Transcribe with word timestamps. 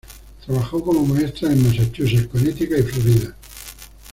Trabajó 0.43 0.83
como 0.83 1.05
maestra 1.05 1.53
en 1.53 1.61
Massachusetts, 1.61 2.25
Connecticut 2.25 2.79
y 2.79 2.81
Florida. 2.81 3.35